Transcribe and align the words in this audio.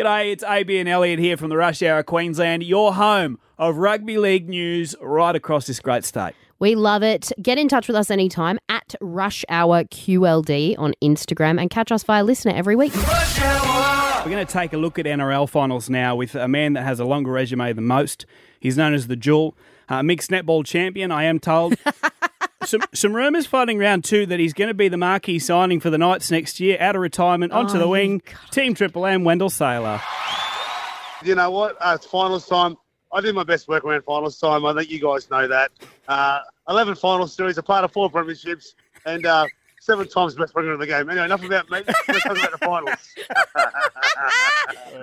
G'day, 0.00 0.32
it's 0.32 0.42
AB 0.42 0.78
and 0.78 0.88
Elliot 0.88 1.18
here 1.18 1.36
from 1.36 1.50
the 1.50 1.58
Rush 1.58 1.82
Hour 1.82 2.02
Queensland, 2.02 2.62
your 2.62 2.94
home 2.94 3.38
of 3.58 3.76
rugby 3.76 4.16
league 4.16 4.48
news 4.48 4.96
right 5.02 5.36
across 5.36 5.66
this 5.66 5.78
great 5.78 6.06
state. 6.06 6.32
We 6.58 6.74
love 6.74 7.02
it. 7.02 7.30
Get 7.42 7.58
in 7.58 7.68
touch 7.68 7.86
with 7.86 7.94
us 7.98 8.10
anytime 8.10 8.58
at 8.70 8.94
Rush 9.02 9.44
Hour 9.50 9.84
QLD 9.84 10.78
on 10.78 10.94
Instagram 11.04 11.60
and 11.60 11.68
catch 11.68 11.92
us 11.92 12.02
via 12.02 12.24
LiSTNR 12.24 12.54
every 12.54 12.76
week. 12.76 12.94
We're 12.96 14.30
going 14.30 14.46
to 14.46 14.50
take 14.50 14.72
a 14.72 14.78
look 14.78 14.98
at 14.98 15.04
NRL 15.04 15.46
finals 15.46 15.90
now 15.90 16.16
with 16.16 16.34
a 16.34 16.48
man 16.48 16.72
that 16.72 16.84
has 16.84 16.98
a 16.98 17.04
longer 17.04 17.32
resume 17.32 17.70
than 17.74 17.86
most. 17.86 18.24
He's 18.58 18.78
known 18.78 18.94
as 18.94 19.06
the 19.06 19.16
Jewel, 19.16 19.54
uh, 19.90 20.02
mixed 20.02 20.30
netball 20.30 20.64
champion, 20.64 21.12
I 21.12 21.24
am 21.24 21.38
told. 21.38 21.74
some 22.64 22.80
some 22.92 23.14
rumours 23.14 23.46
floating 23.46 23.80
around 23.80 24.04
too 24.04 24.26
that 24.26 24.38
he's 24.40 24.52
going 24.52 24.68
to 24.68 24.74
be 24.74 24.88
the 24.88 24.96
marquee 24.96 25.38
signing 25.38 25.80
for 25.80 25.90
the 25.90 25.98
Knights 25.98 26.30
next 26.30 26.60
year, 26.60 26.76
out 26.80 26.94
of 26.96 27.02
retirement, 27.02 27.52
onto 27.52 27.74
Oh, 27.76 27.78
the 27.78 27.84
you 27.84 27.90
wing. 27.90 28.22
Team 28.50 28.74
Triple 28.74 29.06
M, 29.06 29.24
Wendell 29.24 29.50
Sailor. 29.50 30.00
You 31.22 31.34
know 31.34 31.50
what? 31.50 31.76
Uh, 31.80 31.92
it's 31.96 32.06
finals 32.06 32.46
time. 32.46 32.76
I 33.12 33.20
did 33.20 33.34
my 33.34 33.44
best 33.44 33.68
work 33.68 33.84
around 33.84 34.02
finals 34.02 34.38
time. 34.38 34.64
I 34.64 34.72
think 34.74 34.90
you 34.90 35.00
guys 35.00 35.28
know 35.30 35.46
that. 35.48 35.70
Uh, 36.08 36.40
11 36.68 36.94
final 36.94 37.26
series, 37.26 37.58
a 37.58 37.62
part 37.62 37.84
of 37.84 37.92
four 37.92 38.10
premierships, 38.10 38.74
and 39.04 39.26
uh, 39.26 39.44
seven 39.80 40.06
times 40.06 40.34
the 40.34 40.40
best 40.40 40.54
winger 40.54 40.72
in 40.74 40.78
the 40.78 40.86
game. 40.86 41.08
Anyway, 41.10 41.24
enough 41.24 41.42
about 41.42 41.68
me. 41.70 41.80
Let's 41.86 42.22
talk 42.22 42.38
about 42.38 42.52
the 42.52 42.58
finals. 42.58 43.14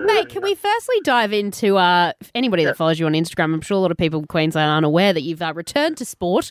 Mate, 0.00 0.28
can 0.30 0.42
we 0.42 0.54
firstly 0.54 0.96
dive 1.02 1.32
into 1.32 1.76
uh, 1.76 2.12
anybody 2.34 2.64
that 2.64 2.76
follows 2.76 2.98
you 2.98 3.06
on 3.06 3.12
Instagram? 3.12 3.52
I'm 3.52 3.60
sure 3.60 3.76
a 3.76 3.80
lot 3.80 3.90
of 3.90 3.96
people 3.96 4.20
in 4.20 4.26
Queensland 4.26 4.70
aren't 4.70 4.86
aware 4.86 5.12
that 5.12 5.22
you've 5.22 5.42
uh, 5.42 5.52
returned 5.54 5.98
to 5.98 6.04
sport, 6.04 6.50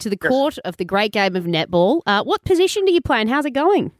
to 0.00 0.10
the 0.10 0.16
court 0.16 0.58
of 0.64 0.76
the 0.76 0.84
great 0.84 1.12
game 1.12 1.34
of 1.36 1.44
netball. 1.44 2.02
Uh, 2.06 2.22
what 2.24 2.44
position 2.44 2.84
do 2.84 2.92
you 2.92 3.00
play 3.00 3.20
and 3.20 3.30
how's 3.30 3.46
it 3.46 3.52
going? 3.52 3.92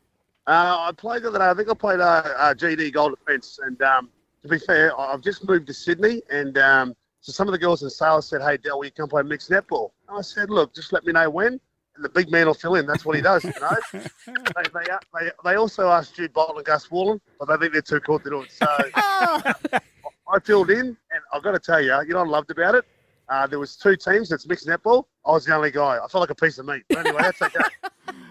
Uh, 0.47 0.89
I 0.89 0.93
played 0.93 1.23
the 1.23 1.29
other 1.29 1.39
day. 1.39 1.49
I 1.49 1.55
think 1.55 1.71
I 1.71 1.75
played 1.75 2.01
uh, 2.01 2.23
uh, 2.37 2.55
GD 2.55 2.93
goal 2.93 3.11
defence. 3.11 3.61
And 3.63 3.81
um, 3.83 4.09
to 4.43 4.49
be 4.49 4.59
fair, 4.59 4.99
I've 4.99 5.21
just 5.21 5.47
moved 5.47 5.67
to 5.69 5.75
Sydney. 5.75 6.23
And 6.31 6.59
um, 6.59 6.97
so 7.21 7.33
some 7.33 7.47
of 7.47 7.53
the 7.53 7.59
girls 7.59 7.83
in 7.83 7.91
sales 7.91 8.27
said, 8.27 8.41
"Hey, 8.41 8.57
Del, 8.57 8.79
will 8.79 8.87
you 8.87 8.91
come 8.91 9.09
play 9.09 9.23
mixed 9.23 9.51
netball?" 9.51 9.91
And 10.09 10.19
I 10.19 10.23
said, 10.23 10.49
"Look, 10.51 10.75
just 10.75 10.93
let 10.93 11.05
me 11.05 11.13
know 11.13 11.29
when." 11.29 11.61
And 11.99 12.05
the 12.05 12.11
big 12.11 12.31
man 12.31 12.47
will 12.47 12.55
fill 12.55 12.77
in. 12.77 12.87
That's 12.87 13.05
what 13.05 13.17
he 13.17 13.23
does, 13.23 13.43
you 13.43 13.53
know. 13.61 13.77
they, 13.93 14.63
they, 14.73 14.87
they, 15.15 15.31
they 15.45 15.55
also 15.57 15.89
asked 15.89 16.15
Jude 16.15 16.33
Bolton 16.33 16.59
and 16.59 16.65
Gus 16.65 16.87
Worland, 16.87 17.21
but 17.41 17.49
they 17.49 17.57
think 17.57 17.73
they're 17.73 17.83
too 17.83 17.99
cool 17.99 18.21
to 18.21 18.31
do 18.31 18.43
it. 18.43 18.53
So 18.53 18.67
I 18.95 20.39
filled 20.45 20.71
in, 20.71 20.87
and 20.87 21.23
I've 21.33 21.43
got 21.43 21.53
to 21.53 21.59
tell 21.59 21.81
you, 21.81 21.93
you 22.07 22.13
know 22.13 22.21
what 22.21 22.29
I 22.29 22.31
loved 22.31 22.53
about 22.53 22.77
it? 22.77 22.85
Uh, 23.29 23.49
there 23.49 23.59
was 23.59 23.75
two 23.75 23.97
teams 23.97 24.29
that's 24.29 24.47
mixed 24.47 24.69
netball. 24.69 25.07
I 25.27 25.33
was 25.33 25.45
the 25.45 25.57
only 25.57 25.73
guy. 25.73 25.99
I 25.99 26.07
felt 26.07 26.21
like 26.21 26.31
a 26.31 26.37
piece 26.37 26.59
of 26.59 26.67
meat. 26.67 26.85
But 26.89 26.99
anyway, 26.99 27.23
that's 27.23 27.43
okay. 27.43 27.65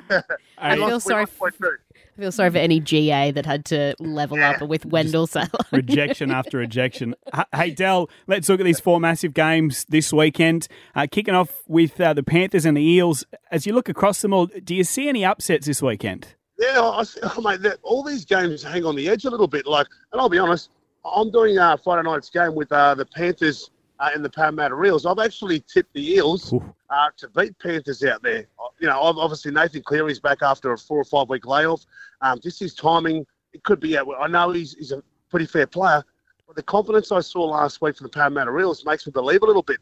I 0.58 0.76
feel 0.78 1.02
sorry. 1.02 1.24
lost 1.24 1.38
by 1.38 1.50
two. 1.50 1.76
I 2.18 2.20
feel 2.20 2.32
sorry 2.32 2.50
for 2.50 2.58
any 2.58 2.80
GA 2.80 3.30
that 3.30 3.46
had 3.46 3.64
to 3.66 3.94
level 4.00 4.42
up 4.42 4.64
with 4.64 4.88
Wendell 4.88 5.28
Sailor. 5.28 5.50
rejection 5.72 6.32
after 6.32 6.58
rejection. 6.58 7.14
Hey, 7.54 7.70
Dell, 7.70 8.10
let's 8.26 8.50
look 8.50 8.60
at 8.60 8.64
these 8.64 8.80
four 8.80 9.00
massive 9.00 9.36
games 9.36 9.86
this 9.90 10.12
weekend. 10.12 10.68
Uh, 10.96 11.06
kicking 11.10 11.36
off 11.36 11.62
with 11.68 12.02
uh, 12.02 12.14
the 12.14 12.24
Panthers 12.24 12.66
and 12.66 12.76
the 12.76 12.82
Eels. 12.82 13.24
As 13.52 13.68
you 13.68 13.74
look 13.74 13.88
across 13.88 14.24
them 14.24 14.34
all, 14.34 14.48
do 14.48 14.74
you 14.74 14.84
see 14.84 15.08
any 15.08 15.24
upsets 15.24 15.68
this 15.68 15.80
weekend? 15.80 16.34
Yeah, 16.58 16.82
I, 16.82 17.04
see- 17.04 17.20
oh, 17.22 17.40
mate, 17.40 17.62
that, 17.62 17.78
all 17.84 18.02
these 18.02 18.26
games 18.26 18.64
hang 18.64 18.84
on 18.84 18.96
the 18.96 19.08
edge 19.10 19.26
a 19.26 19.30
little 19.30 19.48
bit. 19.48 19.68
Like, 19.68 19.86
and 20.12 20.20
I'll 20.20 20.28
be 20.28 20.40
honest, 20.40 20.72
I'm 21.06 21.30
doing 21.30 21.60
uh, 21.60 21.78
Friday 21.78 22.02
night's 22.10 22.32
game 22.32 22.56
with 22.56 22.72
uh, 22.72 22.96
the 22.96 23.06
Panthers 23.06 23.70
uh, 24.00 24.10
and 24.16 24.26
the 24.26 24.30
Parramatta 24.32 24.76
Eels. 24.84 25.06
I've 25.06 25.20
actually 25.20 25.64
tipped 25.72 25.94
the 25.94 26.14
Eels 26.14 26.52
uh, 26.90 27.10
to 27.18 27.30
beat 27.30 27.60
Panthers 27.60 28.04
out 28.04 28.24
there. 28.24 28.48
You 28.80 28.88
know, 28.88 29.00
obviously 29.00 29.52
Nathan 29.52 29.82
Cleary's 29.84 30.20
back 30.20 30.42
after 30.42 30.72
a 30.72 30.78
four 30.78 31.00
or 31.00 31.04
five 31.04 31.30
week 31.30 31.46
layoff. 31.46 31.86
Um, 32.22 32.40
just 32.40 32.60
his 32.60 32.74
timing, 32.76 33.26
it 33.54 33.64
could 33.64 33.80
be. 33.80 33.98
out. 33.98 34.08
I 34.20 34.28
know 34.28 34.52
he's, 34.52 34.74
he's 34.76 34.92
a 34.92 35.02
pretty 35.30 35.46
fair 35.48 35.66
player, 35.68 36.04
but 36.46 36.56
the 36.56 36.64
confidence 36.64 37.12
I 37.12 37.20
saw 37.22 37.46
last 37.46 37.82
week 37.82 37.98
from 37.98 38.06
the 38.06 38.10
Parramatta 38.12 38.56
Eels 38.58 38.86
makes 38.86 39.06
me 39.08 39.12
believe 39.12 39.42
a 39.42 39.46
little 39.46 39.64
bit. 39.64 39.78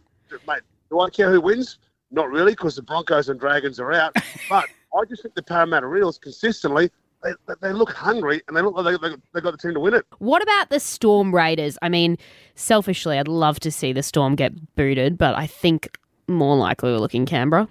Mate, 0.48 0.62
do 0.90 1.00
I 1.00 1.10
care 1.10 1.32
who 1.32 1.42
wins? 1.42 1.78
Not 2.12 2.30
really, 2.30 2.54
because 2.54 2.76
the 2.76 2.82
Broncos 2.84 3.30
and 3.30 3.40
Dragons 3.40 3.80
are 3.80 3.92
out. 3.92 4.16
but 4.50 4.66
I 4.98 5.04
just 5.10 5.24
think 5.24 5.36
the 5.36 5.44
Parramatta 5.44 5.94
Eels 5.96 6.18
consistently, 6.18 6.90
they, 7.24 7.32
they- 7.62 7.74
look 7.74 7.92
hungry 7.92 8.42
and 8.48 8.56
they 8.56 8.62
look 8.62 8.76
like 8.76 9.00
they, 9.02 9.10
they 9.34 9.42
got 9.42 9.52
the 9.52 9.58
team 9.58 9.74
to 9.74 9.80
win 9.80 9.94
it. 9.94 10.06
What 10.20 10.42
about 10.42 10.70
the 10.70 10.80
Storm 10.80 11.34
Raiders? 11.36 11.78
I 11.82 11.90
mean, 11.90 12.18
selfishly, 12.56 13.18
I'd 13.20 13.28
love 13.28 13.60
to 13.62 13.72
see 13.72 13.92
the 13.94 14.04
Storm 14.04 14.36
get 14.36 14.76
booted, 14.76 15.18
but 15.18 15.36
I 15.36 15.48
think 15.48 15.98
more 16.28 16.56
likely 16.56 16.92
we're 16.92 17.00
looking 17.00 17.26
Canberra. 17.26 17.68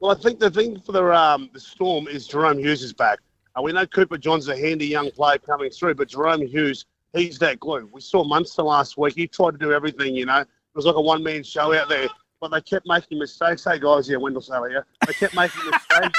Well, 0.00 0.10
I 0.10 0.14
think 0.14 0.38
the 0.40 0.50
thing 0.50 0.80
for 0.80 0.92
the 0.92 1.04
um, 1.12 1.50
the 1.52 1.60
Storm 1.60 2.08
is 2.08 2.26
Jahrome 2.26 2.58
Hughes 2.58 2.82
is 2.82 2.92
back. 2.92 3.18
Uh, 3.56 3.62
we 3.62 3.72
know 3.72 3.86
Cooper 3.86 4.16
John's 4.16 4.48
a 4.48 4.56
handy 4.56 4.86
young 4.86 5.10
player 5.10 5.38
coming 5.38 5.70
through, 5.70 5.94
but 5.96 6.08
Jahrome 6.08 6.48
Hughes, 6.48 6.86
he's 7.12 7.38
that 7.40 7.60
glue. 7.60 7.88
We 7.92 8.00
saw 8.00 8.24
Munster 8.24 8.62
last 8.62 8.96
week. 8.96 9.14
He 9.14 9.26
tried 9.26 9.52
to 9.52 9.58
do 9.58 9.72
everything, 9.72 10.14
you 10.14 10.24
know. 10.26 10.38
It 10.40 10.48
was 10.74 10.86
like 10.86 10.94
a 10.96 11.00
one 11.00 11.22
man 11.22 11.42
show 11.42 11.74
out 11.74 11.88
there, 11.88 12.08
but 12.40 12.50
they 12.50 12.60
kept 12.62 12.86
making 12.86 13.18
mistakes. 13.18 13.64
Hey, 13.64 13.78
guys, 13.78 14.08
yeah, 14.08 14.16
Wendell 14.16 14.40
Sailor, 14.40 14.70
yeah. 14.70 14.80
They 15.06 15.12
kept 15.12 15.34
making 15.34 15.60
mistakes. 15.70 16.18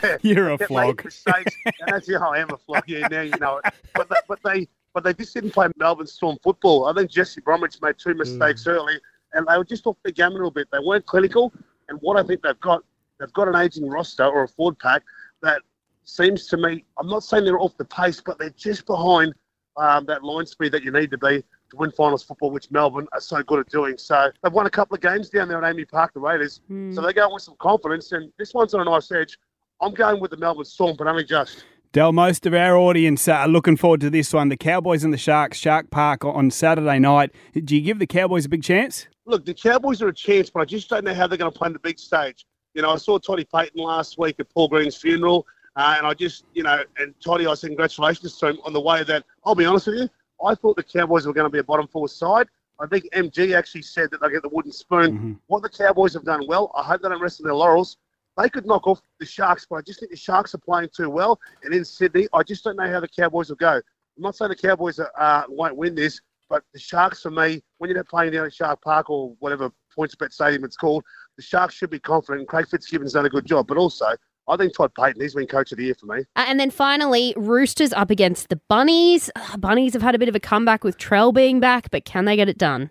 Kept- 0.00 0.24
You're 0.24 0.50
a 0.50 0.58
flog. 0.58 1.04
mistakes. 1.04 1.54
And 1.66 1.74
that's, 1.86 2.08
yeah, 2.08 2.18
I 2.18 2.38
am 2.38 2.50
a 2.50 2.56
flog. 2.56 2.84
Yeah, 2.88 3.06
now 3.08 3.20
you 3.20 3.32
know 3.40 3.58
it. 3.64 3.72
But 3.94 4.08
they, 4.08 4.16
but 4.26 4.40
they 4.42 4.68
but 4.94 5.04
they 5.04 5.14
just 5.14 5.32
didn't 5.34 5.52
play 5.52 5.68
Melbourne 5.76 6.06
Storm 6.08 6.36
football. 6.42 6.86
I 6.86 6.92
think 6.94 7.08
Jesse 7.10 7.40
Bromwich 7.40 7.80
made 7.80 7.96
two 7.98 8.14
mistakes 8.14 8.66
early, 8.66 8.94
and 9.34 9.46
they 9.46 9.56
were 9.56 9.64
just 9.64 9.86
off 9.86 9.96
the 10.02 10.10
game 10.10 10.30
a 10.30 10.34
little 10.34 10.50
bit. 10.50 10.66
They 10.72 10.80
weren't 10.80 11.06
clinical. 11.06 11.52
And 11.90 11.98
what 12.00 12.16
I 12.16 12.22
think 12.22 12.42
they've 12.42 12.58
got, 12.60 12.82
they've 13.18 13.32
got 13.34 13.48
an 13.48 13.56
aging 13.56 13.88
roster 13.88 14.24
or 14.24 14.44
a 14.44 14.48
forward 14.48 14.78
pack 14.78 15.02
that 15.42 15.60
seems 16.04 16.46
to 16.46 16.56
me. 16.56 16.84
I'm 16.98 17.08
not 17.08 17.22
saying 17.24 17.44
they're 17.44 17.60
off 17.60 17.76
the 17.76 17.84
pace, 17.84 18.22
but 18.24 18.38
they're 18.38 18.50
just 18.50 18.86
behind 18.86 19.34
um, 19.76 20.06
that 20.06 20.24
line 20.24 20.46
speed 20.46 20.72
that 20.72 20.82
you 20.82 20.90
need 20.92 21.10
to 21.10 21.18
be 21.18 21.44
to 21.70 21.76
win 21.76 21.90
finals 21.92 22.22
football, 22.22 22.50
which 22.50 22.70
Melbourne 22.70 23.06
are 23.12 23.20
so 23.20 23.42
good 23.42 23.60
at 23.60 23.68
doing. 23.68 23.98
So 23.98 24.30
they've 24.42 24.52
won 24.52 24.66
a 24.66 24.70
couple 24.70 24.94
of 24.94 25.00
games 25.00 25.30
down 25.30 25.48
there 25.48 25.62
at 25.62 25.74
AAMI 25.74 25.88
Park, 25.88 26.14
the 26.14 26.20
Raiders. 26.20 26.60
So 26.94 27.00
they 27.00 27.12
go 27.12 27.32
with 27.32 27.42
some 27.42 27.56
confidence, 27.58 28.12
and 28.12 28.32
this 28.38 28.54
one's 28.54 28.74
on 28.74 28.80
a 28.80 28.84
nice 28.84 29.10
edge. 29.12 29.38
I'm 29.80 29.94
going 29.94 30.20
with 30.20 30.30
the 30.30 30.36
Melbourne 30.36 30.64
Storm, 30.64 30.96
but 30.98 31.06
only 31.06 31.24
just. 31.24 31.64
Dell, 31.92 32.12
most 32.12 32.46
of 32.46 32.54
our 32.54 32.76
audience 32.76 33.26
are 33.26 33.48
looking 33.48 33.76
forward 33.76 34.00
to 34.02 34.10
this 34.10 34.32
one. 34.32 34.48
The 34.48 34.56
Cowboys 34.56 35.02
and 35.02 35.12
the 35.12 35.18
Sharks, 35.18 35.58
Shark 35.58 35.90
Park 35.90 36.24
on 36.24 36.48
Saturday 36.52 37.00
night. 37.00 37.32
Do 37.52 37.74
you 37.74 37.82
give 37.82 37.98
the 37.98 38.06
Cowboys 38.06 38.44
a 38.44 38.48
big 38.48 38.62
chance? 38.62 39.08
Look, 39.26 39.44
the 39.44 39.54
Cowboys 39.54 40.00
are 40.00 40.06
a 40.06 40.14
chance, 40.14 40.50
but 40.50 40.60
I 40.60 40.66
just 40.66 40.88
don't 40.88 41.02
know 41.04 41.12
how 41.12 41.26
they're 41.26 41.36
going 41.36 41.50
to 41.50 41.58
play 41.58 41.66
on 41.66 41.72
the 41.72 41.80
big 41.80 41.98
stage. 41.98 42.46
You 42.74 42.82
know, 42.82 42.90
I 42.90 42.96
saw 42.96 43.18
Toddy 43.18 43.44
Payten 43.44 43.78
last 43.78 44.18
week 44.18 44.36
at 44.38 44.48
Paul 44.54 44.68
Green's 44.68 44.96
funeral, 44.96 45.48
uh, 45.74 45.96
and 45.98 46.06
I 46.06 46.14
just, 46.14 46.44
you 46.54 46.62
know, 46.62 46.80
and 46.98 47.12
Toddy, 47.20 47.48
I 47.48 47.54
said 47.54 47.70
congratulations 47.70 48.38
to 48.38 48.50
him 48.50 48.58
on 48.64 48.72
the 48.72 48.80
way 48.80 49.02
that, 49.02 49.24
I'll 49.44 49.56
be 49.56 49.64
honest 49.64 49.88
with 49.88 49.96
you, 49.96 50.08
I 50.46 50.54
thought 50.54 50.76
the 50.76 50.84
Cowboys 50.84 51.26
were 51.26 51.32
going 51.32 51.46
to 51.46 51.50
be 51.50 51.58
a 51.58 51.64
bottom 51.64 51.88
four 51.88 52.08
side. 52.08 52.46
I 52.78 52.86
think 52.86 53.08
MG 53.12 53.52
actually 53.52 53.82
said 53.82 54.12
that 54.12 54.20
they'll 54.20 54.30
get 54.30 54.42
the 54.42 54.48
wooden 54.48 54.70
spoon. 54.70 55.40
What 55.48 55.64
the 55.64 55.68
Cowboys 55.68 56.14
have 56.14 56.24
done 56.24 56.46
well, 56.46 56.70
I 56.76 56.84
hope 56.84 57.02
they 57.02 57.08
don't 57.08 57.20
rest 57.20 57.40
on 57.40 57.46
their 57.46 57.54
laurels. 57.54 57.96
They 58.36 58.48
could 58.48 58.66
knock 58.66 58.86
off 58.86 59.00
the 59.18 59.26
Sharks, 59.26 59.66
but 59.68 59.76
I 59.76 59.82
just 59.82 60.00
think 60.00 60.10
the 60.10 60.16
Sharks 60.16 60.54
are 60.54 60.58
playing 60.58 60.90
too 60.96 61.10
well. 61.10 61.38
And 61.64 61.74
in 61.74 61.84
Sydney, 61.84 62.28
I 62.32 62.42
just 62.42 62.64
don't 62.64 62.76
know 62.76 62.90
how 62.90 63.00
the 63.00 63.08
Cowboys 63.08 63.48
will 63.48 63.56
go. 63.56 63.74
I'm 63.74 64.22
not 64.22 64.36
saying 64.36 64.50
the 64.50 64.56
Cowboys 64.56 64.98
are, 64.98 65.10
uh, 65.18 65.44
won't 65.48 65.76
win 65.76 65.94
this, 65.94 66.20
but 66.48 66.62
the 66.72 66.80
Sharks, 66.80 67.22
for 67.22 67.30
me, 67.30 67.62
when 67.78 67.90
you're 67.90 68.04
playing 68.04 68.32
down 68.32 68.46
at 68.46 68.54
Shark 68.54 68.82
Park 68.82 69.10
or 69.10 69.34
whatever 69.38 69.70
Points 69.94 70.14
PointsBet 70.14 70.32
Stadium 70.32 70.64
it's 70.64 70.76
called, 70.76 71.04
the 71.36 71.42
Sharks 71.42 71.74
should 71.74 71.90
be 71.90 72.00
confident. 72.00 72.40
And 72.40 72.48
Craig 72.48 72.66
Fitzgibbon's 72.68 73.12
done 73.12 73.26
a 73.26 73.30
good 73.30 73.46
job. 73.46 73.66
But 73.66 73.76
also, 73.76 74.06
I 74.48 74.56
think 74.56 74.74
Todd 74.74 74.92
Payten, 74.98 75.20
he's 75.20 75.34
been 75.34 75.46
coach 75.46 75.72
of 75.72 75.78
the 75.78 75.84
year 75.84 75.94
for 75.94 76.06
me. 76.06 76.24
Uh, 76.36 76.44
and 76.48 76.58
then 76.58 76.70
finally, 76.70 77.34
Roosters 77.36 77.92
up 77.92 78.10
against 78.10 78.48
the 78.48 78.56
Bunnies. 78.68 79.30
Bunnies 79.58 79.92
have 79.92 80.02
had 80.02 80.14
a 80.14 80.18
bit 80.18 80.28
of 80.28 80.34
a 80.34 80.40
comeback 80.40 80.82
with 80.82 80.98
Trell 80.98 81.32
being 81.32 81.60
back, 81.60 81.90
but 81.90 82.04
can 82.04 82.24
they 82.24 82.36
get 82.36 82.48
it 82.48 82.58
done? 82.58 82.90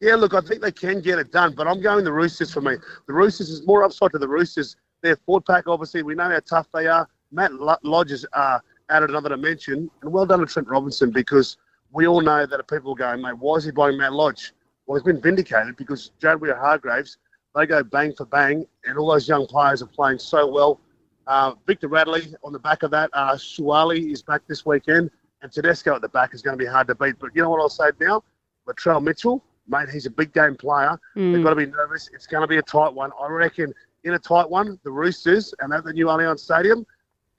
Yeah, 0.00 0.14
look, 0.14 0.32
I 0.32 0.40
think 0.40 0.62
they 0.62 0.70
can 0.70 1.00
get 1.00 1.18
it 1.18 1.32
done, 1.32 1.54
but 1.56 1.66
I'm 1.66 1.80
going 1.80 2.04
the 2.04 2.12
Roosters 2.12 2.52
for 2.52 2.60
me. 2.60 2.76
The 3.08 3.12
Roosters 3.12 3.50
is 3.50 3.66
more 3.66 3.82
upside 3.82 4.12
to 4.12 4.18
the 4.18 4.28
Roosters. 4.28 4.76
Their 5.02 5.16
forward 5.16 5.44
pack, 5.44 5.66
obviously, 5.66 6.02
we 6.02 6.14
know 6.14 6.28
how 6.30 6.38
tough 6.40 6.68
they 6.72 6.86
are. 6.86 7.08
Matt 7.32 7.54
Lo- 7.54 7.76
Lodge 7.82 8.10
has 8.10 8.24
uh, 8.32 8.60
added 8.90 9.10
another 9.10 9.30
dimension, 9.30 9.90
and 10.02 10.12
well 10.12 10.24
done 10.24 10.38
to 10.38 10.46
Trent 10.46 10.68
Robinson 10.68 11.10
because 11.10 11.56
we 11.90 12.06
all 12.06 12.20
know 12.20 12.46
that 12.46 12.68
people 12.68 12.92
are 12.92 12.96
going, 12.96 13.22
mate, 13.22 13.38
why 13.38 13.56
is 13.56 13.64
he 13.64 13.72
buying 13.72 13.98
Matt 13.98 14.12
Lodge? 14.12 14.52
Well, 14.86 14.98
he's 14.98 15.04
been 15.04 15.20
vindicated 15.20 15.76
because 15.76 16.12
Jared 16.20 16.56
Hargreaves, 16.56 17.18
they 17.56 17.66
go 17.66 17.82
bang 17.82 18.14
for 18.14 18.26
bang, 18.26 18.66
and 18.84 18.98
all 18.98 19.10
those 19.10 19.28
young 19.28 19.46
players 19.48 19.82
are 19.82 19.86
playing 19.86 20.20
so 20.20 20.46
well. 20.46 20.80
Uh, 21.26 21.54
Victor 21.66 21.88
Radley 21.88 22.34
on 22.44 22.52
the 22.52 22.58
back 22.58 22.84
of 22.84 22.92
that. 22.92 23.10
Uh, 23.12 23.32
Suaalii 23.32 24.12
is 24.12 24.22
back 24.22 24.42
this 24.46 24.64
weekend, 24.64 25.10
and 25.42 25.50
Tedesco 25.50 25.96
at 25.96 26.02
the 26.02 26.08
back 26.08 26.34
is 26.34 26.40
going 26.40 26.56
to 26.56 26.64
be 26.64 26.70
hard 26.70 26.86
to 26.86 26.94
beat. 26.94 27.18
But 27.18 27.30
you 27.34 27.42
know 27.42 27.50
what 27.50 27.60
I'll 27.60 27.68
say 27.68 27.90
now? 28.00 28.22
Latrell 28.66 29.02
Mitchell, 29.02 29.44
mate, 29.68 29.88
he's 29.88 30.06
a 30.06 30.10
big 30.10 30.32
game 30.32 30.56
player. 30.56 30.98
They've 31.14 31.36
hmm. 31.36 31.42
got 31.42 31.50
to 31.50 31.56
be 31.56 31.66
nervous. 31.66 32.10
It's 32.12 32.26
going 32.26 32.42
to 32.42 32.46
be 32.46 32.56
a 32.56 32.62
tight 32.62 32.92
one. 32.92 33.10
I 33.20 33.28
reckon 33.28 33.72
in 34.04 34.14
a 34.14 34.18
tight 34.18 34.48
one, 34.48 34.78
the 34.84 34.90
Roosters 34.90 35.54
and 35.60 35.72
at 35.72 35.84
the 35.84 35.92
new 35.92 36.06
Allianz 36.06 36.40
Stadium, 36.40 36.86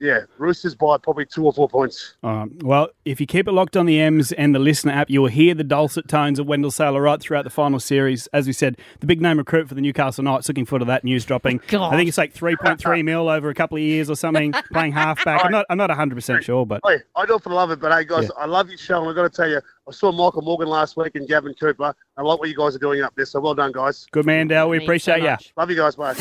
yeah, 0.00 0.20
Roosters 0.38 0.74
by 0.74 0.96
probably 0.96 1.26
two 1.26 1.44
or 1.44 1.52
four 1.52 1.68
points. 1.68 2.14
All 2.22 2.34
right. 2.34 2.62
Well, 2.62 2.88
if 3.04 3.20
you 3.20 3.26
keep 3.26 3.46
it 3.46 3.52
locked 3.52 3.76
on 3.76 3.84
the 3.84 4.00
M's 4.00 4.32
and 4.32 4.54
the 4.54 4.58
LiSTNR 4.58 4.92
app, 4.92 5.10
you 5.10 5.20
will 5.20 5.28
hear 5.28 5.54
the 5.54 5.62
dulcet 5.62 6.08
tones 6.08 6.38
of 6.38 6.46
Wendell 6.46 6.70
Sailor 6.70 7.02
right 7.02 7.20
throughout 7.20 7.44
the 7.44 7.50
final 7.50 7.78
series. 7.78 8.26
As 8.28 8.46
we 8.46 8.54
said, 8.54 8.78
the 9.00 9.06
big 9.06 9.20
name 9.20 9.36
recruit 9.36 9.68
for 9.68 9.74
the 9.74 9.82
Newcastle 9.82 10.24
Knights. 10.24 10.48
Looking 10.48 10.64
forward 10.64 10.80
to 10.80 10.84
that 10.86 11.04
news 11.04 11.26
dropping. 11.26 11.60
God. 11.68 11.92
I 11.92 11.98
think 11.98 12.08
it's 12.08 12.16
like 12.16 12.32
three 12.32 12.56
point 12.56 12.80
three 12.80 13.02
mil 13.02 13.28
over 13.28 13.50
a 13.50 13.54
couple 13.54 13.76
of 13.76 13.82
years 13.82 14.08
or 14.08 14.16
something. 14.16 14.54
playing 14.72 14.92
halfback. 14.92 15.44
I'm 15.44 15.52
not. 15.52 15.66
I'm 15.68 15.76
not 15.76 15.90
100 15.90 16.14
percent 16.14 16.44
sure, 16.44 16.64
but 16.64 16.80
Hey, 16.86 16.96
I 17.14 17.26
do 17.26 17.34
it 17.34 17.42
for 17.42 17.50
the 17.50 17.54
love 17.54 17.70
of 17.70 17.78
it, 17.78 17.82
but 17.82 17.92
hey, 17.92 18.04
guys, 18.04 18.24
Yeah. 18.24 18.42
I 18.42 18.46
love 18.46 18.70
your 18.70 18.78
show, 18.78 19.00
and 19.00 19.10
I've 19.10 19.14
got 19.14 19.30
to 19.30 19.36
tell 19.36 19.50
you, 19.50 19.60
I 19.90 19.92
saw 19.92 20.12
Michael 20.12 20.42
Morgan 20.42 20.68
last 20.68 20.96
week 20.96 21.16
and 21.16 21.26
Gavin 21.26 21.52
Cooper. 21.54 21.92
I 22.16 22.22
like 22.22 22.38
what 22.38 22.48
you 22.48 22.54
guys 22.54 22.76
are 22.76 22.78
doing 22.78 23.02
up 23.02 23.12
there, 23.16 23.26
so 23.26 23.40
well 23.40 23.56
done, 23.56 23.72
guys. 23.72 24.06
good 24.12 24.24
man, 24.24 24.46
Dale. 24.46 24.68
We 24.68 24.76
Thanks 24.78 24.86
appreciate 24.86 25.18
so 25.22 25.30
you. 25.30 25.36
Love 25.56 25.68
you 25.70 25.76
guys, 25.76 25.96
bye. 25.96 26.14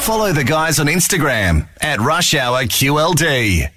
Follow 0.00 0.32
the 0.32 0.44
guys 0.44 0.78
on 0.78 0.86
Instagram 0.86 1.68
at 1.80 1.98
Rush 1.98 2.34
Hour 2.34 2.62
QLD. 2.62 3.68